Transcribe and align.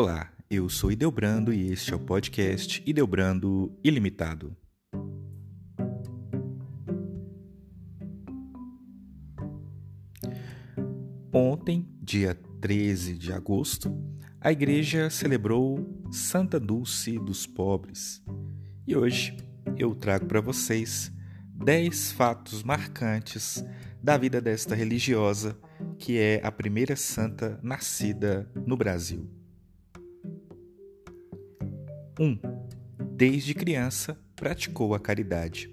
Olá, 0.00 0.32
eu 0.48 0.68
sou 0.68 0.92
Ideobrando 0.92 1.52
e 1.52 1.72
este 1.72 1.92
é 1.92 1.96
o 1.96 1.98
podcast 1.98 2.80
Ideobrando 2.86 3.76
Ilimitado. 3.82 4.56
Ontem, 11.32 11.84
dia 12.00 12.38
13 12.60 13.14
de 13.14 13.32
agosto, 13.32 13.92
a 14.40 14.52
igreja 14.52 15.10
celebrou 15.10 15.84
Santa 16.12 16.60
Dulce 16.60 17.18
dos 17.18 17.44
Pobres. 17.44 18.22
E 18.86 18.94
hoje 18.94 19.36
eu 19.76 19.96
trago 19.96 20.26
para 20.26 20.40
vocês 20.40 21.12
10 21.54 22.12
fatos 22.12 22.62
marcantes 22.62 23.64
da 24.00 24.16
vida 24.16 24.40
desta 24.40 24.76
religiosa, 24.76 25.58
que 25.98 26.16
é 26.16 26.40
a 26.44 26.52
primeira 26.52 26.94
santa 26.94 27.58
nascida 27.64 28.48
no 28.64 28.76
Brasil. 28.76 29.37
1. 32.18 32.24
Um, 32.24 32.38
desde 33.16 33.54
criança 33.54 34.18
praticou 34.34 34.94
a 34.94 34.98
caridade. 34.98 35.70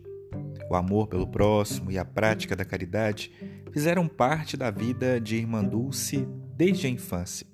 O 0.70 0.76
amor 0.76 1.08
pelo 1.08 1.28
próximo 1.28 1.92
e 1.92 1.98
a 1.98 2.06
prática 2.06 2.56
da 2.56 2.64
caridade 2.64 3.32
fizeram 3.72 4.08
parte 4.08 4.56
da 4.56 4.70
vida 4.70 5.20
de 5.20 5.36
Irmã 5.36 5.64
Dulce 5.64 6.28
desde 6.56 6.88
a 6.88 6.90
infância. 6.90 7.48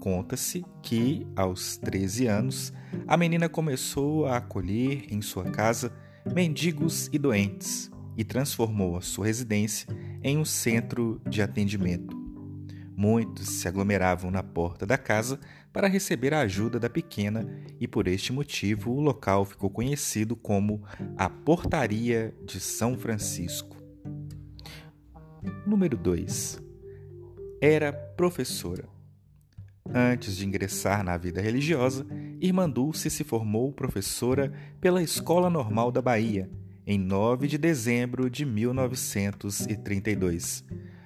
Conta-se 0.00 0.64
que, 0.82 1.26
aos 1.36 1.76
13 1.76 2.26
anos, 2.26 2.72
a 3.06 3.16
menina 3.16 3.48
começou 3.48 4.26
a 4.26 4.38
acolher 4.38 5.06
em 5.10 5.20
sua 5.22 5.44
casa 5.44 5.92
mendigos 6.34 7.08
e 7.12 7.18
doentes 7.18 7.90
e 8.16 8.24
transformou 8.24 8.96
a 8.96 9.00
sua 9.00 9.26
residência 9.26 9.86
em 10.22 10.38
um 10.38 10.44
centro 10.44 11.20
de 11.28 11.42
atendimento. 11.42 12.21
Muitos 12.96 13.48
se 13.48 13.66
aglomeravam 13.66 14.30
na 14.30 14.42
porta 14.42 14.86
da 14.86 14.98
casa 14.98 15.40
para 15.72 15.88
receber 15.88 16.34
a 16.34 16.40
ajuda 16.40 16.78
da 16.78 16.90
pequena 16.90 17.48
e 17.80 17.88
por 17.88 18.06
este 18.06 18.32
motivo 18.32 18.92
o 18.92 19.00
local 19.00 19.44
ficou 19.44 19.70
conhecido 19.70 20.36
como 20.36 20.84
a 21.16 21.28
Portaria 21.28 22.32
de 22.44 22.60
São 22.60 22.96
Francisco. 22.96 23.76
Número 25.66 25.96
2. 25.96 26.62
Era 27.60 27.92
professora. 27.92 28.88
Antes 29.94 30.36
de 30.36 30.46
ingressar 30.46 31.02
na 31.02 31.16
vida 31.16 31.40
religiosa, 31.40 32.06
Irmã 32.40 32.70
Dulce 32.70 33.10
se 33.10 33.24
formou 33.24 33.72
professora 33.72 34.52
pela 34.80 35.02
Escola 35.02 35.50
Normal 35.50 35.90
da 35.90 36.00
Bahia 36.00 36.48
em 36.86 36.98
9 36.98 37.46
de 37.46 37.58
dezembro 37.58 38.28
de 38.28 38.44
1932. 38.44 40.64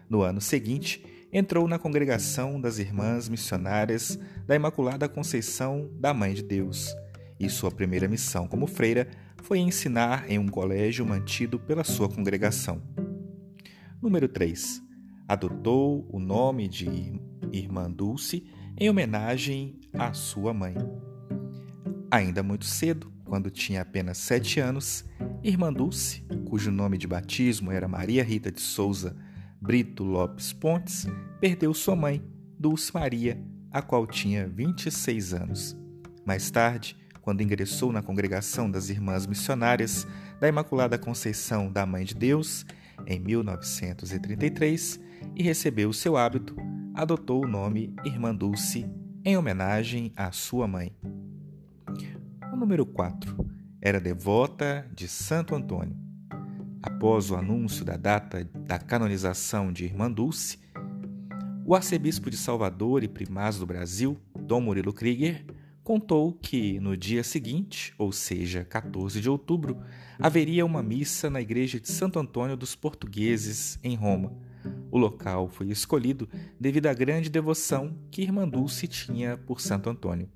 No 0.08 0.22
ano 0.22 0.40
seguinte, 0.40 1.04
entrou 1.32 1.66
na 1.66 1.78
congregação 1.78 2.60
das 2.60 2.78
Irmãs 2.78 3.28
Missionárias 3.28 4.18
da 4.46 4.54
Imaculada 4.54 5.08
Conceição 5.08 5.90
da 5.98 6.14
Mãe 6.14 6.34
de 6.34 6.42
Deus, 6.42 6.94
e 7.38 7.48
sua 7.48 7.70
primeira 7.70 8.08
missão 8.08 8.46
como 8.46 8.66
freira 8.66 9.08
foi 9.42 9.58
ensinar 9.58 10.30
em 10.30 10.38
um 10.38 10.48
colégio 10.48 11.04
mantido 11.04 11.58
pela 11.58 11.84
sua 11.84 12.08
congregação. 12.08 12.82
Número 14.00 14.28
3. 14.28 14.82
Adotou 15.28 16.06
o 16.10 16.18
nome 16.18 16.68
de 16.68 17.20
Irmã 17.52 17.90
Dulce 17.90 18.46
em 18.78 18.88
homenagem 18.88 19.80
à 19.92 20.12
sua 20.12 20.54
mãe. 20.54 20.74
Ainda 22.10 22.42
muito 22.42 22.64
cedo, 22.64 23.12
quando 23.24 23.50
tinha 23.50 23.82
apenas 23.82 24.18
sete 24.18 24.60
anos, 24.60 25.04
Irmã 25.42 25.72
Dulce, 25.72 26.22
cujo 26.48 26.70
nome 26.70 26.96
de 26.96 27.06
batismo 27.06 27.72
era 27.72 27.88
Maria 27.88 28.22
Rita 28.22 28.50
de 28.50 28.60
Souza 28.60 29.16
Brito 29.66 30.04
Lopes 30.04 30.52
Pontes, 30.52 31.08
perdeu 31.40 31.74
sua 31.74 31.96
mãe, 31.96 32.22
Dulce 32.56 32.94
Maria, 32.94 33.36
a 33.72 33.82
qual 33.82 34.06
tinha 34.06 34.46
26 34.46 35.34
anos. 35.34 35.76
Mais 36.24 36.52
tarde, 36.52 36.96
quando 37.20 37.42
ingressou 37.42 37.90
na 37.90 38.00
congregação 38.00 38.70
das 38.70 38.90
Irmãs 38.90 39.26
Missionárias 39.26 40.06
da 40.38 40.46
Imaculada 40.46 40.96
Conceição 40.96 41.68
da 41.68 41.84
Mãe 41.84 42.04
de 42.04 42.14
Deus, 42.14 42.64
em 43.08 43.18
1933, 43.18 45.00
e 45.34 45.42
recebeu 45.42 45.92
seu 45.92 46.16
hábito, 46.16 46.54
adotou 46.94 47.44
o 47.44 47.48
nome 47.48 47.92
Irmã 48.04 48.32
Dulce 48.32 48.88
em 49.24 49.36
homenagem 49.36 50.12
à 50.14 50.30
sua 50.30 50.68
mãe. 50.68 50.96
O 52.52 52.56
número 52.56 52.86
4. 52.86 53.36
Era 53.82 54.00
devota 54.00 54.88
de 54.94 55.08
Santo 55.08 55.56
Antônio. 55.56 56.05
Após 56.86 57.32
o 57.32 57.34
anúncio 57.34 57.84
da 57.84 57.96
data 57.96 58.48
da 58.54 58.78
canonização 58.78 59.72
de 59.72 59.84
Irmã 59.84 60.10
Dulce, 60.10 60.58
o 61.64 61.74
arcebispo 61.74 62.30
de 62.30 62.36
Salvador 62.36 63.02
e 63.02 63.08
primaz 63.08 63.58
do 63.58 63.66
Brasil, 63.66 64.16
Dom 64.38 64.60
Murilo 64.60 64.92
Krieger, 64.92 65.44
contou 65.82 66.32
que 66.32 66.78
no 66.78 66.96
dia 66.96 67.24
seguinte, 67.24 67.92
ou 67.98 68.12
seja, 68.12 68.64
14 68.64 69.20
de 69.20 69.28
outubro, 69.28 69.82
haveria 70.16 70.64
uma 70.64 70.80
missa 70.80 71.28
na 71.28 71.40
igreja 71.40 71.80
de 71.80 71.90
Santo 71.90 72.20
Antônio 72.20 72.56
dos 72.56 72.76
Portugueses, 72.76 73.80
em 73.82 73.96
Roma. 73.96 74.32
O 74.88 74.96
local 74.96 75.48
foi 75.48 75.68
escolhido 75.68 76.28
devido 76.58 76.86
à 76.86 76.94
grande 76.94 77.28
devoção 77.28 77.98
que 78.12 78.22
Irmã 78.22 78.48
Dulce 78.48 78.86
tinha 78.86 79.36
por 79.36 79.60
Santo 79.60 79.90
Antônio. 79.90 80.28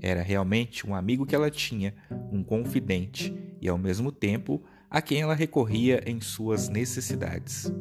Era 0.00 0.22
realmente 0.22 0.86
um 0.86 0.94
amigo 0.94 1.26
que 1.26 1.34
ela 1.34 1.50
tinha, 1.50 1.92
um 2.30 2.42
confidente 2.44 3.34
e, 3.60 3.68
ao 3.68 3.76
mesmo 3.76 4.12
tempo, 4.12 4.62
a 4.90 5.02
quem 5.02 5.22
ela 5.22 5.34
recorria 5.34 6.02
em 6.06 6.20
suas 6.20 6.68
necessidades. 6.68 7.72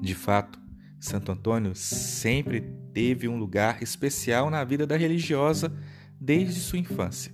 De 0.00 0.14
fato, 0.14 0.58
Santo 0.98 1.32
Antônio 1.32 1.74
sempre 1.74 2.62
teve 2.92 3.28
um 3.28 3.38
lugar 3.38 3.82
especial 3.82 4.50
na 4.50 4.62
vida 4.64 4.86
da 4.86 4.96
religiosa 4.96 5.72
desde 6.20 6.60
sua 6.60 6.78
infância. 6.78 7.32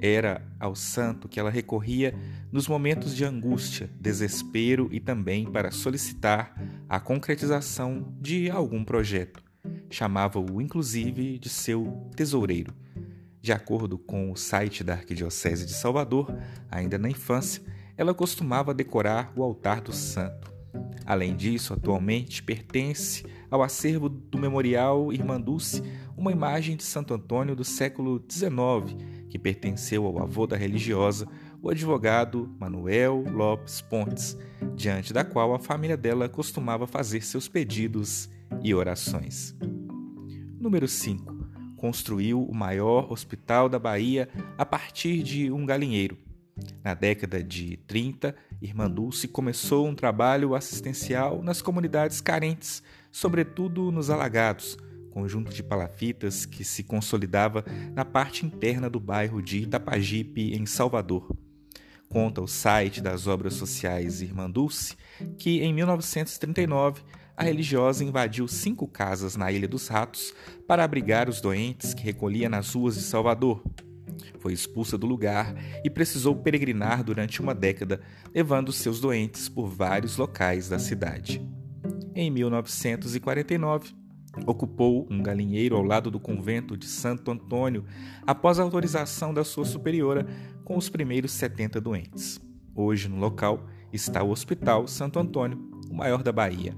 Era 0.00 0.46
ao 0.60 0.74
santo 0.74 1.28
que 1.28 1.40
ela 1.40 1.50
recorria 1.50 2.14
nos 2.52 2.68
momentos 2.68 3.16
de 3.16 3.24
angústia, 3.24 3.90
desespero 3.98 4.88
e 4.92 5.00
também 5.00 5.50
para 5.50 5.70
solicitar 5.70 6.54
a 6.86 7.00
concretização 7.00 8.14
de 8.20 8.50
algum 8.50 8.84
projeto. 8.84 9.42
Chamava-o, 9.88 10.60
inclusive, 10.60 11.38
de 11.38 11.48
seu 11.48 12.10
tesoureiro. 12.14 12.74
De 13.40 13.52
acordo 13.52 13.96
com 13.96 14.30
o 14.30 14.36
site 14.36 14.84
da 14.84 14.94
Arquidiocese 14.94 15.64
de 15.64 15.72
Salvador, 15.72 16.36
ainda 16.70 16.98
na 16.98 17.08
infância, 17.08 17.62
ela 17.96 18.14
costumava 18.14 18.74
decorar 18.74 19.32
o 19.36 19.42
altar 19.42 19.80
do 19.80 19.92
santo. 19.92 20.52
Além 21.04 21.36
disso, 21.36 21.72
atualmente 21.72 22.42
pertence 22.42 23.24
ao 23.50 23.62
acervo 23.62 24.08
do 24.08 24.38
Memorial 24.38 25.12
Irmã 25.12 25.40
Dulce 25.40 25.82
uma 26.16 26.32
imagem 26.32 26.76
de 26.76 26.82
Santo 26.82 27.14
Antônio 27.14 27.54
do 27.54 27.64
século 27.64 28.22
XIX, 28.28 28.96
que 29.30 29.38
pertenceu 29.38 30.04
ao 30.04 30.20
avô 30.20 30.46
da 30.46 30.56
religiosa, 30.56 31.28
o 31.62 31.70
advogado 31.70 32.54
Manuel 32.58 33.24
Lopes 33.30 33.80
Pontes, 33.80 34.36
diante 34.74 35.12
da 35.12 35.24
qual 35.24 35.54
a 35.54 35.58
família 35.58 35.96
dela 35.96 36.28
costumava 36.28 36.86
fazer 36.86 37.22
seus 37.22 37.48
pedidos 37.48 38.28
e 38.62 38.74
orações. 38.74 39.54
Número 40.58 40.88
5. 40.88 41.36
Construiu 41.76 42.42
o 42.42 42.54
maior 42.54 43.12
hospital 43.12 43.68
da 43.68 43.78
Bahia 43.78 44.28
a 44.58 44.66
partir 44.66 45.22
de 45.22 45.52
um 45.52 45.64
galinheiro. 45.64 46.25
Na 46.82 46.94
década 46.94 47.42
de 47.42 47.76
30, 47.86 48.34
Irmã 48.62 48.90
Dulce 48.90 49.28
começou 49.28 49.86
um 49.86 49.94
trabalho 49.94 50.54
assistencial 50.54 51.42
nas 51.42 51.60
comunidades 51.60 52.20
carentes, 52.20 52.82
sobretudo 53.12 53.92
nos 53.92 54.08
alagados, 54.08 54.78
conjunto 55.10 55.52
de 55.52 55.62
palafitas 55.62 56.46
que 56.46 56.64
se 56.64 56.82
consolidava 56.82 57.64
na 57.94 58.04
parte 58.04 58.46
interna 58.46 58.88
do 58.88 59.00
bairro 59.00 59.42
de 59.42 59.58
Itapajipe, 59.58 60.54
em 60.54 60.64
Salvador. 60.64 61.34
Conta 62.08 62.40
o 62.40 62.46
site 62.46 63.00
das 63.00 63.26
obras 63.26 63.54
sociais 63.54 64.22
Irmã 64.22 64.48
Dulce 64.50 64.96
que, 65.38 65.60
em 65.62 65.74
1939, 65.74 67.02
a 67.36 67.44
religiosa 67.44 68.02
invadiu 68.02 68.48
cinco 68.48 68.86
casas 68.86 69.36
na 69.36 69.52
Ilha 69.52 69.68
dos 69.68 69.88
Ratos 69.88 70.32
para 70.66 70.84
abrigar 70.84 71.28
os 71.28 71.40
doentes 71.40 71.92
que 71.92 72.02
recolhia 72.02 72.48
nas 72.48 72.72
ruas 72.74 72.94
de 72.94 73.02
Salvador, 73.02 73.62
foi 74.38 74.52
expulsa 74.52 74.96
do 74.96 75.06
lugar 75.06 75.54
e 75.84 75.90
precisou 75.90 76.34
peregrinar 76.36 77.02
durante 77.02 77.40
uma 77.40 77.54
década, 77.54 78.00
levando 78.34 78.72
seus 78.72 79.00
doentes 79.00 79.48
por 79.48 79.68
vários 79.68 80.16
locais 80.16 80.68
da 80.68 80.78
cidade. 80.78 81.40
Em 82.14 82.30
1949, 82.30 83.94
ocupou 84.46 85.06
um 85.10 85.22
galinheiro 85.22 85.76
ao 85.76 85.82
lado 85.82 86.10
do 86.10 86.20
convento 86.20 86.76
de 86.76 86.86
Santo 86.86 87.30
Antônio, 87.30 87.84
após 88.26 88.58
a 88.58 88.62
autorização 88.62 89.32
da 89.32 89.44
sua 89.44 89.64
superiora, 89.64 90.26
com 90.64 90.76
os 90.76 90.88
primeiros 90.88 91.32
70 91.32 91.80
doentes. 91.80 92.40
Hoje, 92.74 93.08
no 93.08 93.16
local, 93.16 93.66
está 93.92 94.22
o 94.22 94.30
Hospital 94.30 94.86
Santo 94.86 95.18
Antônio, 95.18 95.70
o 95.90 95.94
maior 95.94 96.22
da 96.22 96.32
Bahia. 96.32 96.76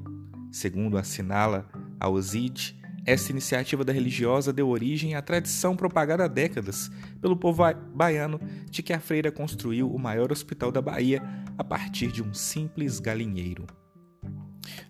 Segundo 0.50 0.96
assinala 0.96 1.68
a 1.98 2.08
OSID, 2.08 2.77
essa 3.08 3.32
iniciativa 3.32 3.82
da 3.82 3.90
religiosa 3.90 4.52
deu 4.52 4.68
origem 4.68 5.14
à 5.14 5.22
tradição 5.22 5.74
propagada 5.74 6.26
há 6.26 6.28
décadas 6.28 6.90
pelo 7.22 7.34
povo 7.34 7.62
baiano 7.94 8.38
de 8.70 8.82
que 8.82 8.92
a 8.92 9.00
freira 9.00 9.32
construiu 9.32 9.90
o 9.90 9.98
maior 9.98 10.30
hospital 10.30 10.70
da 10.70 10.82
Bahia 10.82 11.22
a 11.56 11.64
partir 11.64 12.12
de 12.12 12.22
um 12.22 12.34
simples 12.34 13.00
galinheiro. 13.00 13.66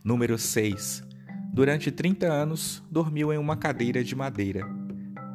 Número 0.03 0.37
6. 0.37 1.05
Durante 1.53 1.93
30 1.93 2.26
anos, 2.26 2.82
dormiu 2.91 3.32
em 3.32 3.38
uma 3.38 3.56
cadeira 3.56 4.03
de 4.03 4.17
madeira. 4.17 4.67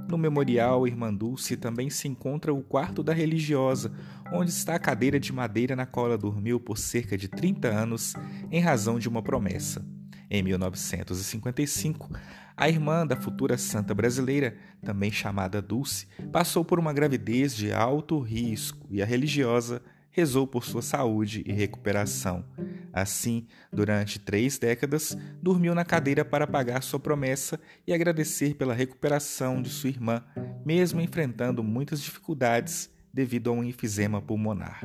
No 0.10 0.18
memorial 0.18 0.86
Irmã 0.86 1.14
Dulce 1.14 1.56
também 1.56 1.90
se 1.90 2.10
encontra 2.10 2.54
o 2.54 2.62
quarto 2.62 3.02
da 3.02 3.14
religiosa, 3.14 3.94
onde 4.34 4.52
está 4.52 4.76
a 4.76 4.80
cadeira 4.80 5.18
de 5.18 5.32
madeira 5.32 5.74
na 5.74 5.86
qual 5.86 6.08
ela 6.08 6.18
dormiu 6.18 6.60
por 6.60 6.78
cerca 6.78 7.18
de 7.18 7.30
30 7.30 7.70
anos 7.70 8.14
em 8.52 8.60
razão 8.60 9.00
de 9.00 9.08
uma 9.08 9.22
promessa. 9.22 10.03
Em 10.30 10.42
1955, 10.44 12.10
a 12.56 12.70
irmã 12.70 13.06
da 13.06 13.16
futura 13.16 13.58
santa 13.58 13.94
brasileira, 13.94 14.56
também 14.84 15.12
chamada 15.12 15.62
Dulce, 15.62 16.08
passou 16.32 16.64
por 16.64 16.80
uma 16.80 16.94
gravidez 16.94 17.56
de 17.56 17.72
alto 17.72 18.20
risco 18.20 18.88
e 18.90 19.02
a 19.02 19.06
religiosa 19.06 19.82
rezou 20.14 20.46
por 20.46 20.64
sua 20.64 20.84
saúde 20.84 21.44
e 21.46 21.52
recuperação. 21.52 22.46
Assim, 22.94 23.48
durante 23.72 24.20
três 24.20 24.60
décadas, 24.60 25.18
dormiu 25.42 25.74
na 25.74 25.84
cadeira 25.84 26.24
para 26.24 26.46
pagar 26.46 26.84
sua 26.84 27.00
promessa 27.00 27.60
e 27.88 27.92
agradecer 27.92 28.54
pela 28.54 28.76
recuperação 28.76 29.60
de 29.60 29.70
sua 29.70 29.90
irmã, 29.90 30.24
mesmo 30.64 31.02
enfrentando 31.02 31.64
muitas 31.64 32.00
dificuldades 32.00 32.93
devido 33.14 33.52
a 33.52 33.54
um 33.54 33.64
enfisema 33.64 34.22
pulmonar. 34.22 34.82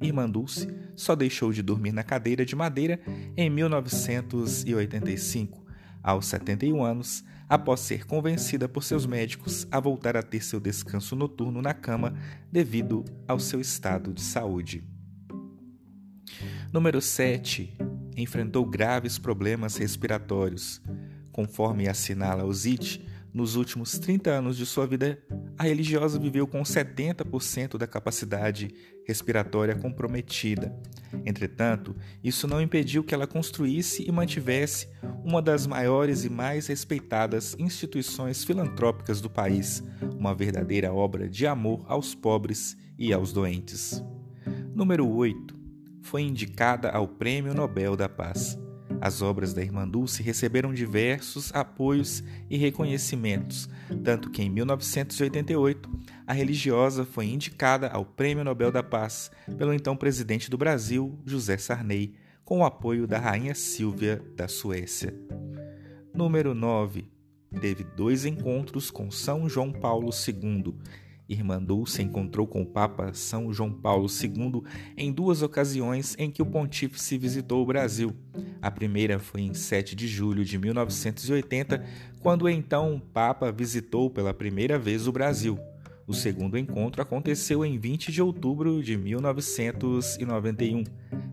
Irmã 0.00 0.28
Dulce 0.28 0.68
só 0.96 1.14
deixou 1.14 1.52
de 1.52 1.62
dormir 1.62 1.92
na 1.92 2.02
cadeira 2.02 2.44
de 2.44 2.56
madeira 2.56 3.00
em 3.36 3.48
1985, 3.48 5.64
aos 6.02 6.26
71 6.26 6.84
anos, 6.84 7.24
após 7.48 7.78
ser 7.80 8.04
convencida 8.04 8.68
por 8.68 8.82
seus 8.82 9.06
médicos 9.06 9.66
a 9.70 9.80
voltar 9.80 10.14
a 10.16 10.22
ter 10.22 10.42
seu 10.42 10.60
descanso 10.60 11.16
noturno 11.16 11.62
na 11.62 11.72
cama 11.72 12.14
devido 12.50 13.04
ao 13.26 13.38
seu 13.38 13.60
estado 13.60 14.12
de 14.12 14.20
saúde. 14.20 14.84
Número 16.72 17.00
7. 17.00 17.78
Enfrentou 18.16 18.66
graves 18.66 19.18
problemas 19.18 19.76
respiratórios. 19.76 20.82
Conforme 21.32 21.88
assinala 21.88 22.44
o 22.44 22.52
ZIT, 22.52 23.06
nos 23.32 23.56
últimos 23.56 23.98
30 23.98 24.30
anos 24.30 24.56
de 24.56 24.66
sua 24.66 24.86
vida, 24.86 25.18
a 25.58 25.64
religiosa 25.64 26.18
viveu 26.18 26.46
com 26.46 26.62
70% 26.62 27.76
da 27.76 27.86
capacidade 27.86 28.72
respiratória 29.04 29.74
comprometida. 29.74 30.72
Entretanto, 31.26 31.96
isso 32.22 32.46
não 32.46 32.62
impediu 32.62 33.02
que 33.02 33.12
ela 33.12 33.26
construísse 33.26 34.06
e 34.06 34.12
mantivesse 34.12 34.88
uma 35.24 35.42
das 35.42 35.66
maiores 35.66 36.24
e 36.24 36.30
mais 36.30 36.68
respeitadas 36.68 37.56
instituições 37.58 38.44
filantrópicas 38.44 39.20
do 39.20 39.28
país, 39.28 39.82
uma 40.16 40.34
verdadeira 40.34 40.92
obra 40.92 41.28
de 41.28 41.46
amor 41.46 41.84
aos 41.88 42.14
pobres 42.14 42.76
e 42.96 43.12
aos 43.12 43.32
doentes. 43.32 44.02
Número 44.74 45.08
8. 45.08 45.58
Foi 46.02 46.22
indicada 46.22 46.90
ao 46.90 47.08
Prêmio 47.08 47.52
Nobel 47.52 47.96
da 47.96 48.08
Paz. 48.08 48.56
As 49.00 49.22
obras 49.22 49.54
da 49.54 49.62
Irmã 49.62 49.86
Dulce 49.86 50.22
receberam 50.22 50.74
diversos 50.74 51.54
apoios 51.54 52.22
e 52.50 52.56
reconhecimentos, 52.56 53.68
tanto 54.02 54.30
que 54.30 54.42
em 54.42 54.50
1988 54.50 55.88
a 56.26 56.32
religiosa 56.32 57.04
foi 57.04 57.26
indicada 57.26 57.88
ao 57.88 58.04
Prêmio 58.04 58.44
Nobel 58.44 58.72
da 58.72 58.82
Paz 58.82 59.30
pelo 59.56 59.72
então 59.72 59.96
presidente 59.96 60.50
do 60.50 60.58
Brasil, 60.58 61.16
José 61.24 61.56
Sarney, 61.56 62.14
com 62.44 62.58
o 62.58 62.64
apoio 62.64 63.06
da 63.06 63.18
rainha 63.18 63.54
Silvia 63.54 64.22
da 64.34 64.48
Suécia. 64.48 65.14
Número 66.12 66.54
9. 66.54 67.08
Teve 67.60 67.84
dois 67.84 68.24
encontros 68.24 68.90
com 68.90 69.10
São 69.10 69.48
João 69.48 69.72
Paulo 69.72 70.10
II 70.10 70.74
Irmã 71.28 71.62
Dulce 71.62 72.02
encontrou 72.02 72.46
com 72.46 72.62
o 72.62 72.66
Papa 72.66 73.12
São 73.12 73.52
João 73.52 73.70
Paulo 73.70 74.06
II 74.08 74.62
em 74.96 75.12
duas 75.12 75.42
ocasiões 75.42 76.16
em 76.18 76.30
que 76.30 76.40
o 76.40 76.46
pontífice 76.46 77.18
visitou 77.18 77.62
o 77.62 77.66
Brasil. 77.66 78.16
A 78.62 78.70
primeira 78.70 79.18
foi 79.18 79.42
em 79.42 79.52
7 79.52 79.94
de 79.94 80.08
julho 80.08 80.44
de 80.44 80.56
1980, 80.56 81.84
quando 82.20 82.42
o 82.42 82.48
então 82.48 83.02
Papa 83.12 83.52
visitou 83.52 84.08
pela 84.08 84.32
primeira 84.32 84.78
vez 84.78 85.06
o 85.06 85.12
Brasil. 85.12 85.58
O 86.06 86.14
segundo 86.14 86.56
encontro 86.56 87.02
aconteceu 87.02 87.62
em 87.62 87.78
20 87.78 88.10
de 88.10 88.22
outubro 88.22 88.82
de 88.82 88.96
1991. 88.96 90.82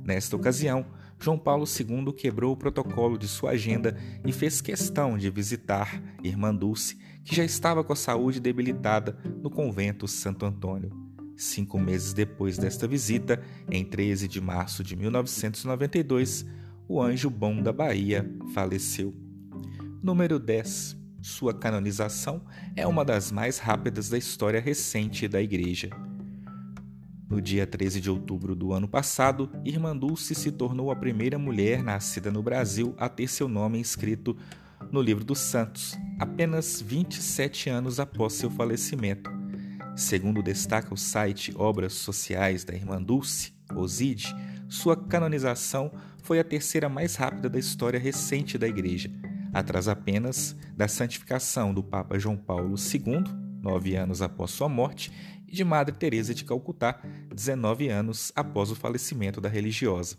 Nesta 0.03 0.35
ocasião, 0.35 0.85
João 1.19 1.37
Paulo 1.37 1.65
II 1.65 2.13
quebrou 2.13 2.53
o 2.53 2.57
protocolo 2.57 3.17
de 3.17 3.27
sua 3.27 3.51
agenda 3.51 3.97
e 4.25 4.31
fez 4.31 4.61
questão 4.61 5.17
de 5.17 5.29
visitar 5.29 6.01
Irmã 6.23 6.53
Dulce, 6.53 6.97
que 7.23 7.35
já 7.35 7.43
estava 7.43 7.83
com 7.83 7.93
a 7.93 7.95
saúde 7.95 8.39
debilitada 8.39 9.17
no 9.41 9.49
convento 9.49 10.07
Santo 10.07 10.45
Antônio. 10.45 10.91
Cinco 11.35 11.77
meses 11.79 12.13
depois 12.13 12.57
desta 12.57 12.87
visita, 12.87 13.41
em 13.69 13.83
13 13.83 14.27
de 14.27 14.39
março 14.39 14.83
de 14.83 14.95
1992, 14.95 16.45
o 16.87 17.01
anjo 17.01 17.29
bom 17.29 17.61
da 17.61 17.73
Bahia 17.73 18.29
faleceu. 18.53 19.13
Número 20.01 20.39
10. 20.39 20.95
Sua 21.21 21.53
canonização 21.53 22.45
é 22.75 22.85
uma 22.85 23.03
das 23.03 23.31
mais 23.31 23.57
rápidas 23.57 24.09
da 24.09 24.17
história 24.17 24.61
recente 24.61 25.27
da 25.27 25.41
Igreja. 25.41 25.89
No 27.35 27.41
dia 27.41 27.67
13 27.67 27.99
de 27.99 28.09
outubro 28.09 28.55
do 28.55 28.71
ano 28.71 28.87
passado, 28.87 29.51
Irmã 29.65 29.93
Dulce 29.93 30.33
se 30.33 30.53
tornou 30.53 30.89
a 30.89 30.95
primeira 30.95 31.37
mulher 31.37 31.83
nascida 31.83 32.31
no 32.31 32.41
Brasil 32.41 32.95
a 32.97 33.09
ter 33.09 33.27
seu 33.27 33.49
nome 33.49 33.77
inscrito 33.77 34.37
no 34.89 35.01
Livro 35.01 35.25
dos 35.25 35.39
Santos, 35.39 35.97
apenas 36.17 36.79
27 36.79 37.69
anos 37.69 37.99
após 37.99 38.31
seu 38.31 38.49
falecimento. 38.49 39.29
Segundo 39.97 40.41
destaca 40.41 40.93
o 40.93 40.97
site 40.97 41.53
Obras 41.57 41.91
Sociais 41.91 42.63
da 42.63 42.73
Irmã 42.73 43.03
Dulce, 43.03 43.53
OSID, 43.75 44.33
sua 44.69 44.95
canonização 44.95 45.91
foi 46.23 46.39
a 46.39 46.43
terceira 46.43 46.87
mais 46.87 47.17
rápida 47.17 47.49
da 47.49 47.59
história 47.59 47.99
recente 47.99 48.57
da 48.57 48.65
Igreja, 48.65 49.11
atrás 49.53 49.89
apenas 49.89 50.55
da 50.73 50.87
santificação 50.87 51.73
do 51.73 51.83
Papa 51.83 52.17
João 52.17 52.37
Paulo 52.37 52.75
II, 52.77 53.44
nove 53.65 53.95
anos 53.95 54.21
após 54.21 54.51
sua 54.51 54.69
morte, 54.69 55.11
e 55.47 55.51
de 55.55 55.63
Madre 55.63 55.95
Teresa 55.95 56.35
de 56.35 56.45
Calcutá, 56.45 57.01
19 57.33 57.89
anos 57.89 58.31
após 58.35 58.69
o 58.69 58.75
falecimento 58.75 59.41
da 59.41 59.49
religiosa. 59.49 60.17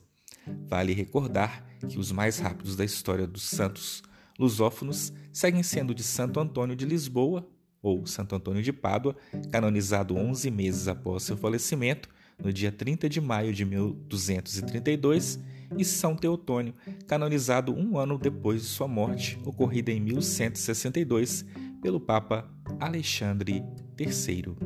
Vale 0.68 0.92
recordar 0.92 1.64
que 1.88 1.96
os 1.98 2.10
mais 2.10 2.38
rápidos 2.38 2.74
da 2.74 2.84
história 2.84 3.26
dos 3.26 3.44
santos 3.44 4.02
lusófonos 4.36 5.12
seguem 5.32 5.62
sendo 5.62 5.94
de 5.94 6.02
Santo 6.02 6.40
Antônio 6.40 6.74
de 6.74 6.84
Lisboa, 6.84 7.48
ou 7.80 8.04
Santo 8.04 8.34
Antônio 8.34 8.62
de 8.62 8.72
Pádua, 8.72 9.14
canonizado 9.52 10.16
11 10.16 10.50
meses 10.50 10.88
após 10.88 11.22
seu 11.22 11.36
falecimento, 11.36 12.08
no 12.42 12.52
dia 12.52 12.72
30 12.72 13.08
de 13.08 13.20
maio 13.20 13.52
de 13.52 13.64
1232, 13.64 15.38
e 15.78 15.84
São 15.84 16.16
Teotônio, 16.16 16.74
canonizado 17.06 17.72
um 17.72 17.96
ano 17.96 18.18
depois 18.18 18.62
de 18.62 18.68
sua 18.68 18.88
morte, 18.88 19.38
ocorrida 19.44 19.92
em 19.92 20.00
1162 20.00 21.44
pelo 21.80 22.00
Papa 22.00 22.55
Alexandre 22.80 23.64
III. 23.98 24.56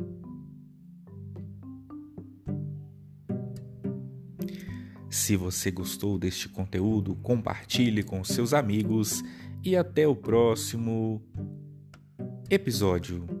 Se 5.09 5.35
você 5.35 5.71
gostou 5.71 6.17
deste 6.17 6.47
conteúdo, 6.47 7.15
compartilhe 7.15 8.03
com 8.03 8.23
seus 8.23 8.53
amigos 8.53 9.21
e 9.63 9.75
até 9.75 10.07
o 10.07 10.15
próximo 10.15 11.21
episódio. 12.49 13.40